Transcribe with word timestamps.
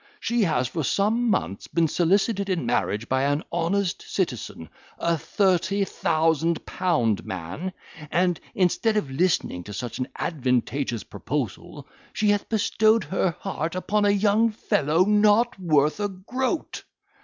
She 0.19 0.41
has, 0.45 0.67
for 0.67 0.83
some 0.83 1.29
months, 1.29 1.67
been 1.67 1.87
solicited 1.87 2.49
in 2.49 2.65
marriage 2.65 3.07
by 3.07 3.21
an 3.21 3.43
honest 3.51 4.01
citizen, 4.01 4.67
a 4.97 5.15
thirty 5.15 5.85
thousand 5.85 6.65
pound 6.65 7.23
man; 7.23 7.71
and 8.09 8.39
instead 8.55 8.97
of 8.97 9.11
listening 9.11 9.63
to 9.65 9.73
such 9.73 9.99
an 9.99 10.07
advantageous 10.17 11.03
proposal, 11.03 11.87
she 12.13 12.29
hath 12.29 12.49
bestowed 12.49 13.03
her 13.03 13.35
heart 13.41 13.75
upon 13.75 14.05
a 14.05 14.09
young 14.09 14.49
fellow 14.49 15.05
not 15.05 15.59
worth 15.59 15.99
a 15.99 16.07
groat. 16.09 16.83